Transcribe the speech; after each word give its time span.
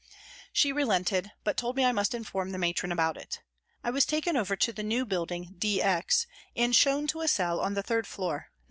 She 0.51 0.71
relented, 0.71 1.31
but 1.43 1.57
told 1.57 1.75
me 1.75 1.85
I 1.85 1.91
must 1.91 2.15
inform 2.15 2.49
the 2.49 2.57
matron 2.57 2.91
about 2.91 3.17
it. 3.17 3.41
I 3.83 3.91
was 3.91 4.03
taken 4.03 4.35
over 4.35 4.55
to 4.55 4.73
the 4.73 4.81
new 4.81 5.05
building" 5.05 5.53
D 5.59 5.79
X," 5.79 6.25
and 6.55 6.75
shown 6.75 7.05
to 7.05 7.21
a 7.21 7.27
cell 7.27 7.59
on 7.59 7.75
the 7.75 7.83
third 7.83 8.07
floor, 8.07 8.49
No. 8.49 8.57